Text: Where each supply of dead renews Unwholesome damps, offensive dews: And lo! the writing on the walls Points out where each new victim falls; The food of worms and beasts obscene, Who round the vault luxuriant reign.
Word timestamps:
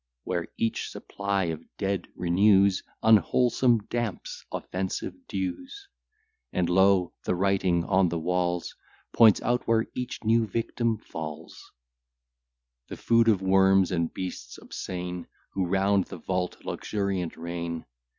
Where 0.23 0.47
each 0.57 0.89
supply 0.89 1.43
of 1.43 1.63
dead 1.77 2.07
renews 2.15 2.81
Unwholesome 3.03 3.85
damps, 3.91 4.43
offensive 4.51 5.13
dews: 5.27 5.89
And 6.51 6.67
lo! 6.71 7.13
the 7.23 7.35
writing 7.35 7.83
on 7.83 8.09
the 8.09 8.17
walls 8.17 8.73
Points 9.13 9.43
out 9.43 9.67
where 9.67 9.85
each 9.93 10.23
new 10.23 10.47
victim 10.47 10.97
falls; 10.97 11.71
The 12.87 12.97
food 12.97 13.27
of 13.27 13.43
worms 13.43 13.91
and 13.91 14.11
beasts 14.11 14.57
obscene, 14.57 15.27
Who 15.51 15.67
round 15.67 16.05
the 16.05 16.17
vault 16.17 16.65
luxuriant 16.65 17.37
reign. 17.37 17.85